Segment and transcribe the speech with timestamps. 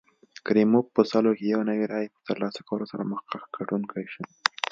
[0.45, 4.23] کریموف په سلو کې یو نوي رایې په ترلاسه کولو سره مخکښ ګټونکی شو.